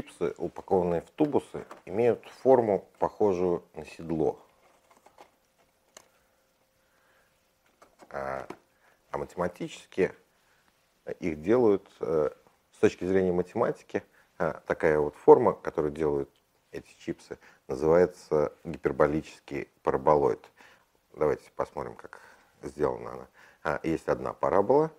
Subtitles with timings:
[0.00, 4.38] чипсы, упакованные в тубусы, имеют форму, похожую на седло.
[8.10, 8.46] А,
[9.10, 10.12] а математически
[11.18, 12.30] их делают, э,
[12.72, 14.02] с точки зрения математики,
[14.38, 16.30] а, такая вот форма, которую делают
[16.72, 17.38] эти чипсы,
[17.68, 20.44] называется гиперболический параболоид.
[21.14, 22.20] Давайте посмотрим, как
[22.62, 23.26] сделана она.
[23.64, 24.90] А, есть одна парабола,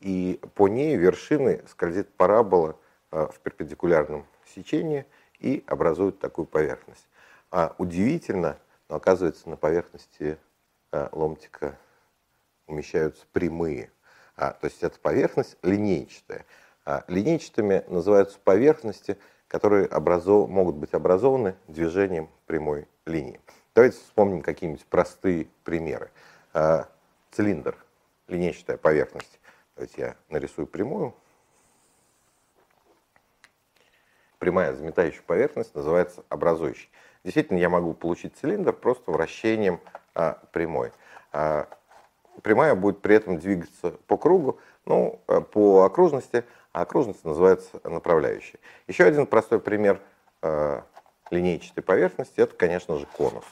[0.00, 2.78] и по ней вершины скользит парабола
[3.24, 5.06] в перпендикулярном сечении
[5.38, 7.08] и образует такую поверхность.
[7.50, 8.58] А удивительно,
[8.88, 10.38] но оказывается на поверхности
[10.92, 11.78] а, ломтика
[12.66, 13.90] умещаются прямые.
[14.36, 16.44] А, то есть эта поверхность линейчатая.
[16.84, 20.48] А, линейчатыми называются поверхности, которые образов...
[20.48, 23.40] могут быть образованы движением прямой линии.
[23.74, 26.10] Давайте вспомним какие-нибудь простые примеры.
[26.52, 26.88] А,
[27.30, 27.76] цилиндр,
[28.28, 29.40] линейчатая поверхность.
[29.74, 31.14] Давайте я нарисую прямую.
[34.38, 36.90] Прямая заметающая поверхность называется образующей.
[37.24, 39.80] Действительно, я могу получить цилиндр просто вращением
[40.14, 40.92] а, прямой.
[41.32, 41.66] А,
[42.42, 48.58] прямая будет при этом двигаться по кругу, ну, а, по окружности, а окружность называется направляющей.
[48.86, 50.00] Еще один простой пример
[50.42, 50.84] а,
[51.30, 53.44] линейчатой поверхности– это, конечно же, конус.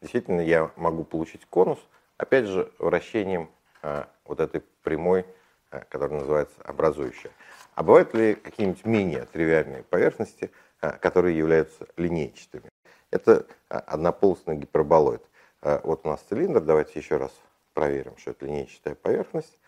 [0.00, 1.78] Действительно, я могу получить конус,
[2.16, 3.50] опять же, вращением
[3.82, 5.24] а, вот этой прямой,
[5.70, 7.30] а, которая называется образующая.
[7.74, 10.50] А бывают ли какие-нибудь менее тривиальные поверхности,
[11.00, 12.68] которые являются линейчатыми?
[13.12, 15.22] Это однополосный гиперболоид.
[15.62, 17.30] Вот у нас цилиндр, давайте еще раз
[17.74, 19.60] проверим, что это линейчатая поверхность.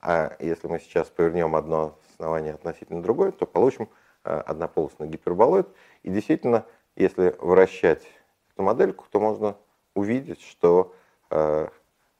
[0.00, 3.88] А если мы сейчас повернем одно основание относительно другое, то получим
[4.22, 5.66] однополосный гиперболоид.
[6.04, 8.06] И действительно, если вращать
[8.56, 9.56] эту модельку, то можно
[9.94, 10.94] увидеть, что
[11.30, 11.68] э,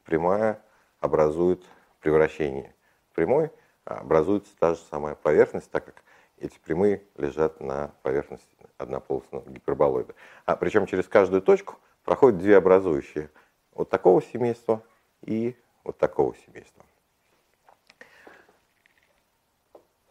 [0.04, 0.60] прямая
[1.00, 1.64] образует
[2.00, 2.74] превращение
[3.14, 3.50] прямой,
[3.84, 6.02] образуется та же самая поверхность, так как
[6.36, 10.14] эти прямые лежат на поверхности однополосного гиперболоида.
[10.44, 13.30] А причем через каждую точку проходят две образующие.
[13.72, 14.82] Вот такого семейства
[15.22, 16.84] и вот такого семейства.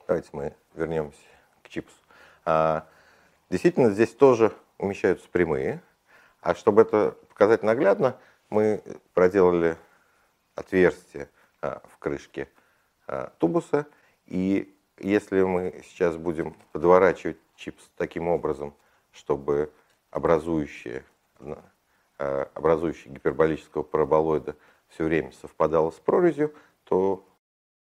[0.08, 1.20] Давайте мы вернемся
[1.62, 1.96] к чипсу.
[2.46, 2.88] А,
[3.50, 5.82] действительно, здесь тоже умещаются прямые.
[6.46, 8.20] А чтобы это показать наглядно,
[8.52, 8.84] мы
[9.16, 9.78] проделали
[10.54, 11.28] отверстие
[11.60, 12.48] а, в крышке
[13.08, 13.88] а, тубуса.
[14.28, 18.76] И если мы сейчас будем подворачивать чипс таким образом,
[19.12, 19.74] чтобы
[20.12, 21.04] образующее,
[22.20, 24.56] а, образующее гиперболического параболоида
[24.90, 26.54] все время совпадало с прорезью,
[26.84, 27.28] то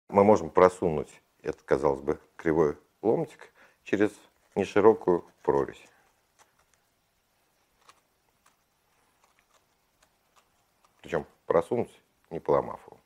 [0.10, 3.54] мы можем просунуть этот, казалось бы, кривой ломтик
[3.86, 4.12] через
[4.56, 5.82] неширокую прорезь.
[11.02, 13.01] Причем просунуть, не поломав его.